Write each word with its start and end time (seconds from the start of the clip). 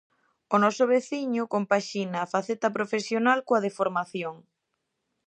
O 0.55 0.57
noso 0.63 0.85
veciño 0.95 1.43
compaxina 1.53 2.17
a 2.21 2.31
faceta 2.33 2.67
profesional 2.77 3.39
coa 3.47 3.63
de 3.65 3.71
formación. 3.77 4.35